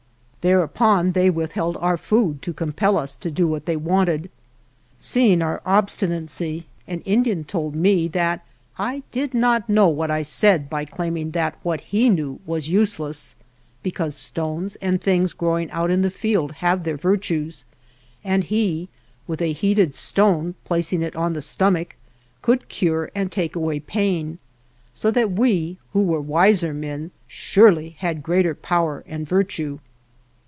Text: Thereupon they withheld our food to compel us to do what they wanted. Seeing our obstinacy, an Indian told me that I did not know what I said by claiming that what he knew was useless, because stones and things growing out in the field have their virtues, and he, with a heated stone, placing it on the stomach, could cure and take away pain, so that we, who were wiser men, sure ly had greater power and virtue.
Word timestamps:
Thereupon 0.43 1.11
they 1.11 1.29
withheld 1.29 1.77
our 1.77 1.97
food 1.97 2.41
to 2.41 2.51
compel 2.51 2.97
us 2.97 3.15
to 3.15 3.29
do 3.29 3.47
what 3.47 3.67
they 3.67 3.75
wanted. 3.75 4.31
Seeing 4.97 5.39
our 5.39 5.61
obstinacy, 5.67 6.65
an 6.87 7.01
Indian 7.01 7.43
told 7.43 7.75
me 7.75 8.07
that 8.07 8.43
I 8.75 9.03
did 9.11 9.35
not 9.35 9.69
know 9.69 9.87
what 9.87 10.09
I 10.09 10.23
said 10.23 10.67
by 10.67 10.83
claiming 10.83 11.29
that 11.37 11.59
what 11.61 11.79
he 11.93 12.09
knew 12.09 12.39
was 12.43 12.69
useless, 12.69 13.35
because 13.83 14.15
stones 14.15 14.75
and 14.77 14.99
things 14.99 15.33
growing 15.33 15.69
out 15.69 15.91
in 15.91 16.01
the 16.01 16.09
field 16.09 16.53
have 16.53 16.85
their 16.85 16.97
virtues, 16.97 17.63
and 18.23 18.43
he, 18.45 18.89
with 19.27 19.43
a 19.43 19.53
heated 19.53 19.93
stone, 19.93 20.55
placing 20.65 21.03
it 21.03 21.15
on 21.15 21.33
the 21.33 21.41
stomach, 21.43 21.95
could 22.41 22.67
cure 22.67 23.11
and 23.13 23.31
take 23.31 23.55
away 23.55 23.79
pain, 23.79 24.39
so 24.91 25.11
that 25.11 25.33
we, 25.33 25.77
who 25.93 26.01
were 26.01 26.19
wiser 26.19 26.73
men, 26.73 27.11
sure 27.27 27.71
ly 27.73 27.93
had 27.99 28.23
greater 28.23 28.55
power 28.55 29.03
and 29.05 29.27
virtue. 29.27 29.77